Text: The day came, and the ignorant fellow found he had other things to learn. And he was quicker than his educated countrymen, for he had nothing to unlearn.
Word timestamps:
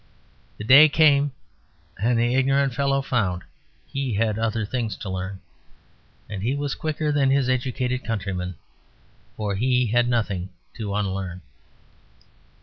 The 0.57 0.63
day 0.63 0.89
came, 0.89 1.31
and 1.99 2.17
the 2.17 2.33
ignorant 2.33 2.73
fellow 2.73 3.03
found 3.03 3.43
he 3.85 4.15
had 4.15 4.39
other 4.39 4.65
things 4.65 4.97
to 4.97 5.11
learn. 5.11 5.41
And 6.27 6.41
he 6.41 6.55
was 6.55 6.73
quicker 6.73 7.11
than 7.11 7.29
his 7.29 7.47
educated 7.47 8.03
countrymen, 8.03 8.55
for 9.37 9.53
he 9.53 9.85
had 9.85 10.07
nothing 10.09 10.49
to 10.73 10.95
unlearn. 10.95 11.41